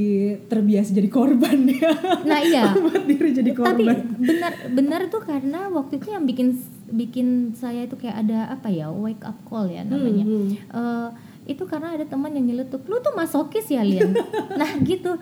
terbiasa 0.50 0.90
jadi 0.98 1.10
korban 1.14 1.58
ya. 1.70 1.94
Nah 2.26 2.40
iya. 2.42 2.74
Buat 2.90 3.06
diri 3.06 3.30
jadi 3.38 3.52
korban. 3.54 3.86
Tapi 3.86 3.86
benar 4.18 4.54
benar 4.74 5.02
tuh 5.14 5.22
karena 5.22 5.70
waktu 5.70 6.02
itu 6.02 6.10
yang 6.10 6.26
bikin 6.26 6.58
bikin 6.90 7.54
saya 7.54 7.86
itu 7.86 7.94
kayak 8.02 8.26
ada 8.26 8.50
apa 8.50 8.74
ya 8.74 8.90
wake 8.90 9.22
up 9.22 9.38
call 9.46 9.70
ya 9.70 9.86
namanya. 9.86 10.26
Hmm, 10.26 10.42
hmm. 10.42 10.74
Uh, 10.74 11.10
itu 11.46 11.66
karena 11.70 11.98
ada 11.98 12.06
teman 12.06 12.34
yang 12.34 12.46
nyeletuk, 12.46 12.86
lu 12.86 13.02
tuh 13.02 13.14
masokis 13.14 13.70
ya 13.70 13.82
Lin. 13.82 14.14
nah 14.60 14.70
gitu, 14.86 15.18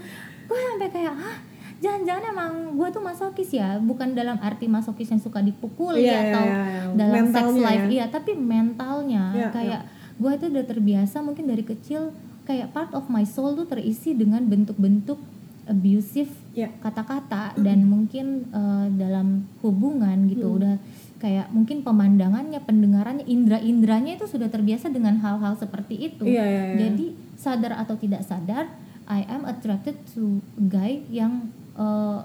gue 0.47 0.59
sampai 0.59 0.91
kayak 0.91 1.15
ah 1.15 1.37
jangan-jangan 1.77 2.23
emang 2.33 2.53
gue 2.73 2.87
tuh 2.89 3.03
masokis 3.05 3.49
ya 3.53 3.77
bukan 3.77 4.17
dalam 4.17 4.41
arti 4.41 4.65
masokis 4.65 5.13
yang 5.13 5.21
suka 5.21 5.45
dipukul 5.45 5.93
yeah, 5.93 6.09
ya 6.09 6.19
atau 6.33 6.43
yeah, 6.45 6.65
yeah. 6.65 6.93
dalam 6.97 7.23
sex 7.29 7.47
life 7.53 7.85
ya. 7.85 7.93
iya 7.93 8.05
tapi 8.09 8.31
mentalnya 8.33 9.25
yeah, 9.37 9.51
kayak 9.53 9.81
yeah. 9.85 10.17
gue 10.17 10.31
itu 10.33 10.45
udah 10.49 10.65
terbiasa 10.65 11.21
mungkin 11.21 11.45
dari 11.45 11.61
kecil 11.61 12.09
kayak 12.49 12.73
part 12.73 12.89
of 12.97 13.05
my 13.13 13.27
soul 13.27 13.53
tuh 13.53 13.69
terisi 13.69 14.17
dengan 14.17 14.41
bentuk-bentuk 14.49 15.19
abusive 15.67 16.31
yeah. 16.55 16.71
kata-kata 16.81 17.53
dan 17.59 17.85
mungkin 17.85 18.49
uh, 18.55 18.87
dalam 18.97 19.45
hubungan 19.61 20.25
gitu 20.31 20.47
hmm. 20.47 20.57
udah 20.57 20.75
kayak 21.17 21.49
mungkin 21.49 21.81
pemandangannya 21.81 22.61
pendengarannya 22.61 23.25
indera-inderanya 23.25 24.21
itu 24.21 24.25
sudah 24.29 24.49
terbiasa 24.49 24.89
dengan 24.89 25.17
hal-hal 25.21 25.57
seperti 25.57 26.13
itu 26.13 26.25
yeah, 26.25 26.45
yeah, 26.45 26.65
yeah. 26.73 26.77
jadi 26.87 27.05
sadar 27.37 27.73
atau 27.77 27.99
tidak 27.99 28.25
sadar 28.25 28.65
I 29.07 29.23
am 29.27 29.47
attracted 29.47 29.95
to 30.13 30.43
guy 30.59 30.99
yang 31.07 31.51
uh, 31.77 32.23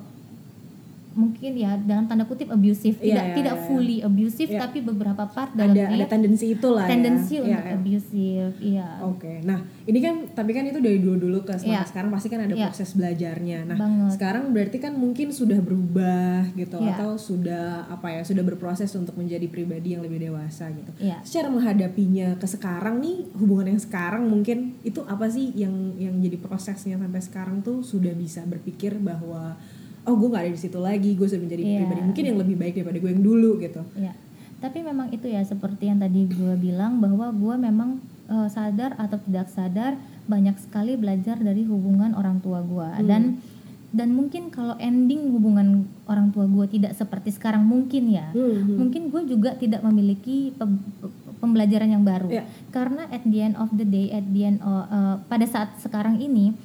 mungkin 1.12 1.52
ya 1.54 1.76
dalam 1.76 2.08
tanda 2.08 2.24
kutip 2.24 2.48
abusive 2.48 2.96
yeah, 2.98 3.04
tidak 3.04 3.24
yeah, 3.24 3.36
tidak 3.36 3.56
yeah. 3.56 3.66
fully 3.68 3.98
abusive 4.00 4.50
yeah. 4.50 4.60
tapi 4.64 4.78
beberapa 4.80 5.24
part 5.28 5.52
dalam 5.52 5.76
ada, 5.76 5.92
ada 5.92 6.06
tendensi 6.08 6.56
itulah 6.56 6.88
tendensi 6.88 7.38
ya. 7.38 7.40
untuk 7.44 7.52
yeah, 7.52 7.64
yeah. 7.68 7.76
abusive 7.76 8.52
iya 8.58 8.88
oke 9.04 9.18
okay. 9.20 9.36
nah 9.44 9.60
ini 9.84 9.98
kan 10.00 10.14
tapi 10.32 10.50
kan 10.56 10.64
itu 10.64 10.80
dari 10.80 10.98
dulu 10.98 11.16
dulu 11.28 11.38
ke 11.44 11.60
yeah. 11.64 11.84
sekarang 11.84 12.08
pasti 12.08 12.28
kan 12.32 12.48
ada 12.48 12.54
yeah. 12.56 12.68
proses 12.72 12.96
belajarnya 12.96 13.58
nah 13.68 13.76
Banget. 13.76 14.10
sekarang 14.16 14.44
berarti 14.50 14.78
kan 14.80 14.92
mungkin 14.96 15.28
sudah 15.30 15.58
berubah 15.60 16.48
gitu 16.56 16.76
yeah. 16.80 16.96
atau 16.96 17.20
sudah 17.20 17.86
apa 17.92 18.08
ya 18.08 18.22
sudah 18.24 18.42
berproses 18.42 18.90
untuk 18.96 19.14
menjadi 19.20 19.46
pribadi 19.52 19.94
yang 19.94 20.02
lebih 20.02 20.32
dewasa 20.32 20.72
gitu 20.72 20.90
yeah. 20.98 21.20
secara 21.22 21.52
menghadapinya 21.52 22.40
ke 22.40 22.46
sekarang 22.48 23.04
nih 23.04 23.28
hubungan 23.36 23.76
yang 23.76 23.82
sekarang 23.82 24.24
mungkin 24.26 24.80
itu 24.82 25.04
apa 25.04 25.28
sih 25.28 25.52
yang 25.52 25.94
yang 26.00 26.16
jadi 26.18 26.40
prosesnya 26.40 26.96
sampai 26.96 27.20
sekarang 27.20 27.60
tuh 27.60 27.84
sudah 27.84 28.16
bisa 28.16 28.42
berpikir 28.48 28.96
bahwa 28.96 29.60
oh 30.06 30.14
gue 30.18 30.28
nggak 30.28 30.42
ada 30.48 30.52
di 30.52 30.60
situ 30.60 30.78
lagi 30.82 31.14
gue 31.14 31.26
sudah 31.26 31.42
menjadi 31.42 31.62
yeah. 31.62 31.78
pribadi 31.82 32.00
mungkin 32.02 32.24
yang 32.26 32.38
lebih 32.38 32.56
baik 32.58 32.74
daripada 32.78 32.98
gue 32.98 33.10
yang 33.10 33.24
dulu 33.24 33.50
gitu 33.62 33.82
yeah. 33.98 34.14
tapi 34.58 34.78
memang 34.82 35.14
itu 35.14 35.26
ya 35.30 35.42
seperti 35.46 35.90
yang 35.90 35.98
tadi 36.02 36.26
gue 36.26 36.54
bilang 36.58 36.98
bahwa 36.98 37.30
gue 37.30 37.54
memang 37.58 37.90
uh, 38.26 38.48
sadar 38.50 38.98
atau 38.98 39.18
tidak 39.22 39.46
sadar 39.50 39.98
banyak 40.26 40.54
sekali 40.58 40.98
belajar 40.98 41.38
dari 41.38 41.66
hubungan 41.66 42.14
orang 42.14 42.42
tua 42.42 42.62
gue 42.62 42.88
hmm. 42.98 43.06
dan 43.06 43.22
dan 43.92 44.08
mungkin 44.16 44.48
kalau 44.48 44.72
ending 44.80 45.36
hubungan 45.36 45.84
orang 46.08 46.32
tua 46.32 46.48
gue 46.48 46.80
tidak 46.80 46.96
seperti 46.96 47.28
sekarang 47.28 47.62
mungkin 47.68 48.08
ya 48.08 48.32
hmm, 48.32 48.40
hmm. 48.40 48.76
mungkin 48.80 49.02
gue 49.12 49.22
juga 49.28 49.52
tidak 49.60 49.84
memiliki 49.84 50.56
pembelajaran 51.38 51.92
yang 51.92 52.04
baru 52.06 52.32
yeah. 52.32 52.46
karena 52.72 53.04
at 53.12 53.20
the 53.28 53.38
end 53.44 53.54
of 53.60 53.68
the 53.76 53.84
day 53.84 54.08
at 54.08 54.24
the 54.32 54.42
end 54.48 54.58
of, 54.64 54.88
uh, 54.88 55.20
pada 55.28 55.44
saat 55.44 55.76
sekarang 55.84 56.18
ini 56.18 56.56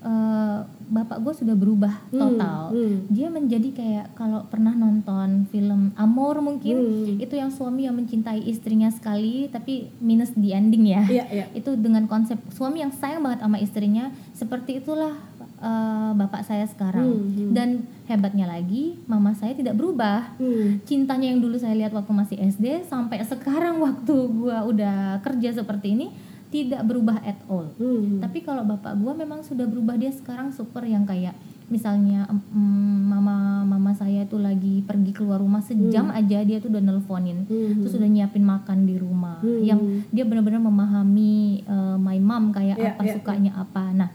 uh, 0.00 0.58
bapak 0.90 1.20
gue 1.20 1.34
sudah 1.36 1.54
berubah 1.54 1.94
Hmm, 2.10 2.18
total. 2.34 2.60
hmm. 2.74 2.96
Dia 3.08 3.28
menjadi 3.28 3.68
kayak 3.70 4.06
kalau 4.12 4.42
pernah 4.44 4.72
nonton 4.72 5.46
film 5.48 5.94
Amor 5.94 6.40
mungkin 6.40 6.76
Hmm. 6.76 7.16
itu 7.16 7.32
yang 7.32 7.48
suami 7.48 7.86
yang 7.86 7.94
mencintai 7.94 8.42
istrinya 8.42 8.90
sekali 8.90 9.46
tapi 9.46 9.88
minus 9.98 10.34
di 10.34 10.50
ending 10.50 10.90
ya. 10.90 11.02
Iya, 11.06 11.24
iya. 11.30 11.44
Itu 11.58 11.76
dengan 11.76 12.04
konsep 12.04 12.40
suami 12.50 12.80
yang 12.80 12.90
sayang 12.90 13.22
banget 13.22 13.40
sama 13.40 13.56
istrinya 13.56 14.10
seperti 14.32 14.80
itulah 14.80 15.14
uh, 15.60 16.10
bapak 16.12 16.42
saya 16.42 16.66
sekarang. 16.66 17.06
Hmm, 17.06 17.30
hmm. 17.30 17.50
Dan 17.52 17.68
hebatnya 18.04 18.50
lagi 18.50 18.98
mama 19.06 19.30
saya 19.32 19.54
tidak 19.54 19.78
berubah. 19.78 20.34
Hmm. 20.36 20.82
Cintanya 20.82 21.30
yang 21.30 21.38
dulu 21.38 21.54
saya 21.54 21.78
lihat 21.78 21.94
waktu 21.94 22.10
masih 22.10 22.36
SD 22.40 22.82
sampai 22.84 23.22
sekarang 23.22 23.78
waktu 23.78 24.10
gue 24.10 24.56
udah 24.66 25.22
kerja 25.22 25.54
seperti 25.54 25.94
ini 25.94 26.08
tidak 26.50 26.82
berubah 26.82 27.22
at 27.22 27.38
all. 27.46 27.70
Hmm. 27.78 28.18
Tapi 28.18 28.42
kalau 28.42 28.62
bapak 28.62 28.98
gua 28.98 29.14
memang 29.14 29.40
sudah 29.40 29.64
berubah 29.64 29.94
dia 29.94 30.10
sekarang 30.10 30.50
super 30.50 30.82
yang 30.82 31.06
kayak 31.06 31.32
misalnya 31.70 32.26
mm, 32.26 32.98
mama 33.06 33.62
mama 33.62 33.94
saya 33.94 34.26
tuh 34.26 34.42
lagi 34.42 34.82
pergi 34.82 35.14
keluar 35.14 35.38
rumah 35.38 35.62
sejam 35.62 36.10
Hmm. 36.10 36.18
aja 36.18 36.42
dia 36.42 36.58
tuh 36.58 36.66
udah 36.66 36.82
nelponin, 36.82 37.46
Hmm. 37.46 37.78
terus 37.78 37.94
udah 37.94 38.10
nyiapin 38.10 38.42
makan 38.42 38.82
di 38.82 38.98
rumah. 38.98 39.38
Hmm. 39.38 39.62
Yang 39.62 39.80
dia 40.10 40.26
benar-benar 40.26 40.58
memahami 40.58 41.62
uh, 41.70 41.94
my 41.94 42.18
mom 42.18 42.50
kayak 42.50 42.74
Yeah, 42.74 42.98
apa 42.98 43.02
yeah, 43.06 43.14
sukanya 43.14 43.52
apa. 43.54 43.94
Nah, 43.94 44.10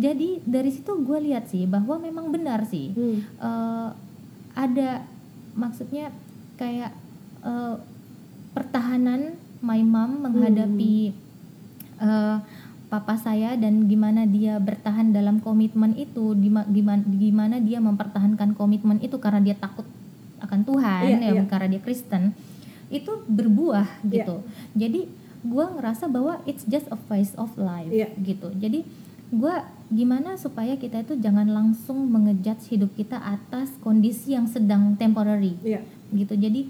jadi 0.00 0.40
dari 0.48 0.72
situ 0.72 0.96
gue 1.04 1.18
lihat 1.20 1.52
sih 1.52 1.68
bahwa 1.68 2.00
memang 2.00 2.32
benar 2.32 2.64
sih 2.64 2.96
Hmm. 2.96 3.20
uh, 3.36 3.88
ada 4.56 5.04
maksudnya 5.52 6.08
kayak 6.56 6.96
uh, 7.44 7.76
pertahanan 8.50 9.36
my 9.60 9.84
mom 9.84 10.24
menghadapi 10.24 11.12
uh, 11.98 12.38
papa 12.88 13.14
saya 13.14 13.52
dan 13.60 13.84
gimana 13.84 14.24
dia 14.24 14.56
bertahan 14.56 15.12
dalam 15.12 15.44
komitmen 15.44 15.92
itu 15.92 16.32
gimana 16.32 16.64
gimana 17.04 17.56
dia 17.60 17.78
mempertahankan 17.78 18.56
komitmen 18.56 18.96
itu 19.04 19.20
karena 19.20 19.44
dia 19.44 19.52
takut 19.54 19.84
akan 20.40 20.64
Tuhan 20.64 21.02
Iya, 21.04 21.16
ya 21.20 21.30
iya. 21.36 21.44
karena 21.44 21.76
dia 21.76 21.82
Kristen 21.84 22.32
itu 22.88 23.12
berbuah 23.28 23.84
Iya. 24.00 24.24
gitu 24.24 24.36
jadi 24.72 25.00
gue 25.38 25.64
ngerasa 25.76 26.08
bahwa 26.08 26.40
it's 26.48 26.64
just 26.64 26.88
a 26.88 26.96
phase 26.96 27.36
of 27.36 27.52
life 27.60 27.92
Iya. 27.92 28.08
gitu 28.24 28.48
jadi 28.56 28.80
gue 29.28 29.54
gimana 29.92 30.40
supaya 30.40 30.72
kita 30.80 31.04
itu 31.04 31.20
jangan 31.20 31.44
langsung 31.44 32.08
mengejudge 32.08 32.72
hidup 32.72 32.88
kita 32.96 33.20
atas 33.20 33.68
kondisi 33.84 34.32
yang 34.32 34.48
sedang 34.48 34.96
temporary 34.96 35.60
Iya. 35.60 35.84
gitu 36.16 36.40
jadi 36.40 36.64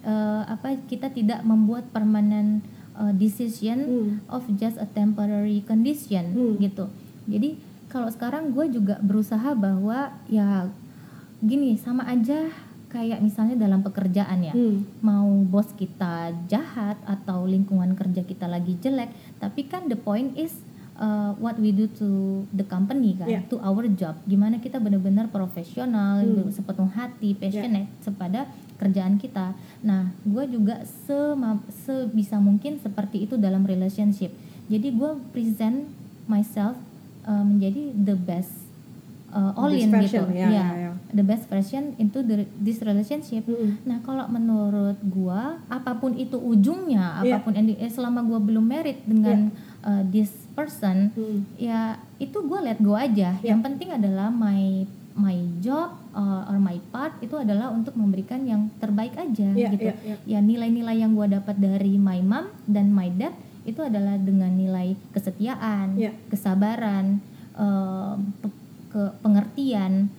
eh, 0.00 0.42
apa 0.48 0.80
kita 0.88 1.12
tidak 1.12 1.44
membuat 1.44 1.84
permanent 1.92 2.64
eh, 3.00 3.14
decision 3.14 3.78
Hmm. 3.80 4.10
of 4.28 4.44
just 4.54 4.76
a 4.76 4.86
temporary 4.86 5.64
condition 5.64 6.24
Hmm. 6.30 6.54
gitu 6.56 6.86
jadi 7.24 7.56
kalau 7.88 8.06
sekarang 8.06 8.52
gue 8.52 8.70
juga 8.70 9.00
berusaha 9.00 9.50
bahwa 9.52 10.12
ya 10.28 10.70
gini 11.40 11.74
sama 11.74 12.04
aja 12.06 12.52
kayak 12.86 13.18
misalnya 13.18 13.56
dalam 13.56 13.80
pekerjaan 13.80 14.42
ya 14.42 14.52
Hmm. 14.52 14.82
mau 15.00 15.30
bos 15.42 15.70
kita 15.72 16.30
jahat 16.46 16.98
atau 17.04 17.46
lingkungan 17.46 17.94
kerja 17.94 18.20
kita 18.22 18.44
lagi 18.44 18.76
jelek 18.76 19.08
tapi 19.38 19.64
kan 19.64 19.86
the 19.86 19.94
point 19.94 20.34
is 20.34 20.52
uh, 20.98 21.32
what 21.38 21.56
we 21.56 21.70
do 21.70 21.86
to 21.88 22.08
the 22.50 22.66
company 22.66 23.14
kan 23.14 23.24
Yeah. 23.26 23.42
to 23.46 23.56
our 23.58 23.86
job 23.88 24.18
gimana 24.24 24.58
kita 24.58 24.76
benar-benar 24.76 25.30
profesional 25.30 26.20
Hmm. 26.20 26.50
sepenuh 26.50 26.90
hati 26.90 27.32
passionate 27.32 27.88
kepada 28.00 28.50
kerjaan 28.80 29.20
kita 29.20 29.52
nah 29.80 30.08
gue 30.24 30.44
juga 30.48 30.80
sema- 31.04 31.60
sebisa 31.84 32.40
mungkin 32.40 32.80
seperti 32.80 33.28
itu 33.28 33.36
dalam 33.36 33.62
relationship 33.62 34.32
jadi 34.66 34.88
gue 34.88 35.10
present 35.30 35.84
myself 36.24 36.74
uh, 37.22 37.42
menjadi 37.42 37.92
the 37.94 38.16
best 38.16 38.70
uh, 39.30 39.52
all 39.54 39.70
in 39.70 39.90
gitu 40.00 40.22
ya, 40.30 40.46
Ya, 40.46 40.48
ya, 40.48 40.66
ya. 40.80 40.92
the 41.12 41.22
best 41.22 41.46
version 41.46 41.94
into 41.96 42.20
the, 42.20 42.46
this 42.56 42.80
relationship 42.80 43.46
Mm-mm. 43.46 43.78
Nah, 43.82 43.98
kalau 44.00 44.26
menurut 44.26 44.98
gua, 45.04 45.58
apa 45.66 45.94
pun 45.96 46.14
itu 46.14 46.34
ujungnya, 46.34 47.22
Iya. 47.22 47.38
apa 47.38 47.44
pun 47.44 47.52
ending, 47.54 47.78
eh, 47.78 47.86
selama 47.86 48.22
gua 48.22 48.38
belum 48.38 48.62
married 48.64 48.98
dengan 49.04 49.50
uh, 49.82 50.02
this 50.06 50.30
person, 50.52 51.10
Hmm. 51.12 51.46
ya 51.56 51.94
itu 52.18 52.36
gua 52.42 52.60
let 52.60 52.78
go 52.78 52.94
aja. 52.94 53.38
Iya. 53.38 53.54
Yang 53.54 53.60
penting 53.64 53.90
adalah 53.92 54.28
my 54.28 54.86
my 55.12 55.34
job 55.58 55.90
uh, 56.10 56.46
or 56.46 56.56
my 56.56 56.78
part 56.88 57.18
itu 57.18 57.34
adalah 57.34 57.68
untuk 57.68 57.92
memberikan 57.92 58.42
yang 58.42 58.70
terbaik 58.78 59.14
aja 59.14 59.48
Iya, 59.48 59.68
gitu. 59.68 59.82
iya, 59.84 59.94
iya. 60.04 60.16
Ya 60.24 60.38
nilai-nilai 60.40 60.96
yang 60.96 61.12
gua 61.12 61.26
dapat 61.26 61.56
dari 61.56 61.94
my 61.94 62.20
mom 62.20 62.46
dan 62.64 62.88
my 62.88 63.10
dad 63.10 63.34
itu 63.62 63.80
adalah 63.80 64.16
dengan 64.16 64.50
nilai 64.50 64.94
kesetiaan, 65.10 65.94
Iya. 65.94 66.14
kesabaran, 66.28 67.18
uh, 67.52 68.14
pe- 68.40 68.58
ke 68.88 69.02
pengertian 69.20 70.10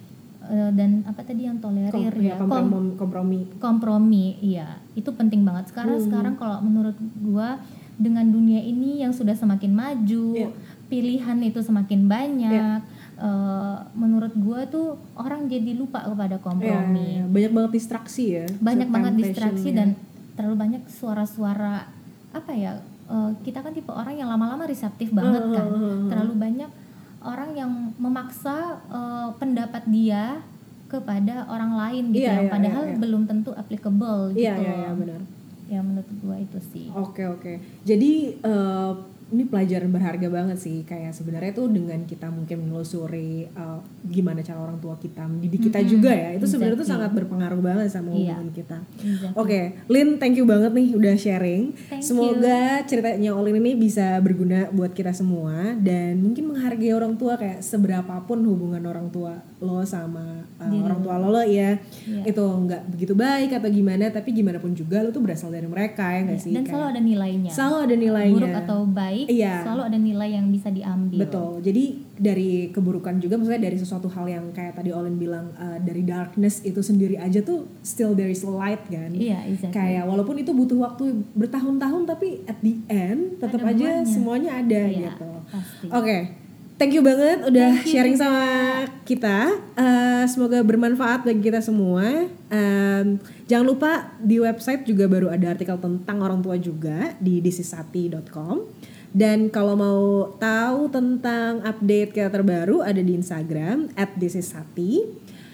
uh, 0.44 0.72
dan 0.72 1.04
apa 1.04 1.22
tadi 1.22 1.44
yang 1.44 1.58
tolerir 1.58 1.92
Kom- 2.12 2.22
ya, 2.22 2.28
ya, 2.30 2.36
kom- 2.38 2.48
kompromi, 2.48 2.92
kompromi. 2.96 3.40
kompromi 3.58 4.26
iya 4.40 4.68
itu 4.92 5.08
penting 5.10 5.44
banget 5.44 5.68
sekarang 5.68 5.98
Hmm. 5.98 6.06
sekarang 6.06 6.34
kalau 6.36 6.60
menurut 6.60 6.96
gua 7.18 7.60
dengan 7.96 8.24
dunia 8.26 8.60
ini 8.60 9.00
yang 9.00 9.12
sudah 9.12 9.34
semakin 9.34 9.72
maju 9.72 10.26
Iya. 10.34 10.50
pilihan 10.88 11.38
itu 11.42 11.60
semakin 11.60 12.08
banyak 12.08 12.80
eh, 13.22 13.78
menurut 13.94 14.34
gua 14.42 14.66
tuh 14.66 14.98
orang 15.14 15.46
jadi 15.46 15.78
lupa 15.78 16.02
kepada 16.02 16.42
kompromi 16.42 17.22
iya. 17.22 17.26
banyak 17.30 17.52
banget 17.54 17.72
distraksi 17.78 18.24
ya 18.42 18.46
banyak 18.58 18.90
banget 18.90 19.14
distraksi 19.22 19.70
ya. 19.70 19.78
dan 19.86 19.90
terlalu 20.34 20.56
banyak 20.58 20.82
suara-suara 20.90 21.86
apa 22.34 22.52
ya 22.58 22.82
eh, 23.08 23.32
kita 23.46 23.62
kan 23.62 23.72
tipe 23.72 23.94
orang 23.94 24.18
yang 24.18 24.28
lama-lama 24.28 24.66
reseptif 24.66 25.14
banget 25.14 25.46
kan 25.54 25.68
terlalu 26.10 26.34
banyak 26.36 26.72
orang 27.22 27.54
yang 27.54 27.72
memaksa 28.02 28.82
eh, 28.90 29.30
pendapat 29.38 29.86
dia 29.88 30.42
kepada 30.92 31.48
orang 31.48 31.72
lain 31.80 32.04
gitu 32.12 32.28
Iya, 32.28 32.34
yang 32.36 32.46
iya, 32.50 32.52
padahal 32.52 32.84
iya, 32.84 32.92
iya. 32.92 33.00
belum 33.00 33.22
tentu 33.24 33.52
applicable 33.56 34.36
gitu 34.36 34.44
iya 34.44 34.54
iya 34.60 34.74
iya 34.84 34.92
benar 34.92 35.22
ya 35.72 35.80
menurut 35.80 36.10
gua 36.20 36.36
itu 36.36 36.60
sih 36.60 36.92
Oke 36.92 37.24
oke. 37.24 37.54
Jadi 37.88 38.36
eh, 38.44 38.92
ini 39.32 39.44
pelajaran 39.44 39.88
berharga 39.88 40.28
banget 40.28 40.58
sih. 40.58 40.84
Kayak 40.84 41.12
sebenarnya 41.12 41.52
tuh 41.52 41.68
dengan 41.68 42.04
kita 42.04 42.28
mungkin 42.28 42.62
menelusuri 42.62 43.48
eh, 43.48 43.80
gimana 44.06 44.40
cara 44.40 44.60
orang 44.60 44.78
tua 44.78 44.96
kita 44.96 45.24
mendidik 45.24 45.66
kita 45.66 45.80
Mm-mm, 45.80 45.90
juga 45.90 46.12
ya. 46.12 46.30
Itu 46.34 46.46
sebenarnya 46.46 46.76
tuh 46.76 46.84
exactly. 46.84 47.02
sangat 47.02 47.12
berpengaruh 47.16 47.62
banget 47.62 47.88
sama 47.90 48.12
Iya. 48.12 48.36
hubungan 48.36 48.50
kita. 48.52 48.78
Exactly. 48.98 49.36
Oke, 49.36 49.60
Lin, 49.88 50.10
thank 50.18 50.36
you 50.36 50.44
banget 50.44 50.72
nih 50.72 50.88
udah 50.92 51.16
sharing. 51.16 51.72
Thank 51.88 52.04
Semoga 52.04 52.60
ceritanya 52.84 53.32
Olin 53.32 53.56
ini 53.56 53.74
bisa 53.74 54.20
berguna 54.20 54.68
buat 54.70 54.92
kita 54.92 55.12
semua 55.12 55.74
dan 55.76 56.20
mungkin 56.20 56.48
menghargai 56.48 56.92
orang 56.92 57.16
tua 57.16 57.36
kayak 57.36 57.62
seberapapun 57.62 58.44
hubungan 58.44 58.84
orang 58.84 59.08
tua 59.10 59.40
lo 59.58 59.82
sama 59.82 60.22
uh, 60.58 60.66
Diri 60.66 60.82
orang 60.82 61.00
lo. 61.00 61.04
tua 61.04 61.16
lo, 61.18 61.28
lo 61.30 61.42
ya 61.42 61.78
Iya. 62.02 62.24
itu 62.26 62.42
nggak 62.42 62.82
begitu 62.90 63.14
baik 63.14 63.54
atau 63.54 63.70
gimana 63.70 64.10
tapi 64.10 64.32
gimana 64.32 64.58
pun 64.58 64.72
juga 64.72 65.00
lo 65.00 65.10
tuh 65.10 65.22
berasal 65.22 65.50
dari 65.50 65.66
mereka 65.66 66.02
ya 66.10 66.22
nggak 66.24 66.34
Iya, 66.36 66.44
sih 66.44 66.52
dan 66.52 66.58
Kayak- 66.58 66.72
selalu 66.72 66.88
ada 66.88 67.02
nilainya 67.02 67.52
selalu 67.52 67.78
ada 67.80 67.96
nilainya 67.96 68.34
buruk 68.36 68.56
atau 68.58 68.80
baik 68.84 69.21
Iya. 69.24 69.62
selalu 69.62 69.82
ada 69.84 69.98
nilai 69.98 70.30
yang 70.32 70.48
bisa 70.48 70.68
diambil 70.68 71.22
Betul. 71.22 71.60
Jadi 71.60 71.84
dari 72.14 72.52
keburukan 72.68 73.18
juga 73.18 73.36
maksudnya 73.36 73.62
dari 73.62 73.76
sesuatu 73.76 74.08
hal 74.08 74.26
yang 74.26 74.46
kayak 74.50 74.74
tadi 74.74 74.90
Olin 74.90 75.16
bilang 75.16 75.50
uh, 75.54 75.78
dari 75.78 76.02
darkness 76.02 76.62
itu 76.62 76.80
sendiri 76.80 77.16
aja 77.16 77.42
tuh 77.42 77.66
still 77.82 78.12
there 78.12 78.28
is 78.28 78.42
light 78.42 78.82
kan. 78.86 79.12
iya 79.12 79.42
exactly 79.44 79.74
Kayak 79.74 80.06
walaupun 80.06 80.36
itu 80.36 80.52
butuh 80.52 80.78
waktu 80.80 81.04
bertahun-tahun 81.32 82.04
tapi 82.06 82.42
at 82.46 82.58
the 82.60 82.78
end 82.88 83.38
tetap 83.38 83.60
Ada 83.60 83.72
aja 83.72 83.88
buahnya. 83.98 84.08
semuanya 84.08 84.52
ada 84.56 84.82
Iya, 84.84 85.12
gitu. 85.12 85.30
Oke. 85.90 86.20
Thank 86.76 86.98
you 86.98 87.06
banget 87.06 87.46
udah 87.46 87.78
Thank 87.78 87.86
you, 87.86 87.92
sharing 87.94 88.18
you. 88.18 88.24
sama 88.26 88.42
kita. 89.06 89.54
Uh, 89.78 90.26
semoga 90.26 90.66
bermanfaat 90.66 91.22
bagi 91.22 91.38
kita 91.44 91.62
semua. 91.62 92.26
Um, 92.50 93.22
jangan 93.46 93.66
lupa 93.70 93.92
di 94.18 94.42
website 94.42 94.82
juga 94.82 95.06
baru 95.06 95.30
ada 95.30 95.54
artikel 95.54 95.78
tentang 95.78 96.18
orang 96.20 96.42
tua 96.42 96.58
juga 96.58 97.14
di 97.22 97.38
thisisati.com. 97.38 98.66
Dan 99.12 99.52
kalau 99.52 99.76
mau 99.76 100.32
tahu 100.40 100.88
tentang 100.88 101.60
update 101.68 102.16
kita 102.16 102.32
terbaru 102.32 102.80
ada 102.80 103.00
di 103.04 103.12
Instagram 103.12 103.92
@thisisati. 103.96 104.92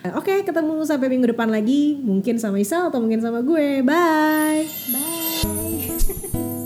Uh, 0.05 0.13
Oke, 0.21 0.45
ketemu 0.45 0.85
sampai 0.85 1.09
minggu 1.09 1.33
depan 1.33 1.49
lagi. 1.49 1.97
Mungkin 1.97 2.37
sama 2.37 2.61
Isal 2.61 2.93
atau 2.93 3.01
mungkin 3.01 3.17
sama 3.17 3.41
gue. 3.41 3.81
Bye. 3.81 4.69
bye 4.93 6.47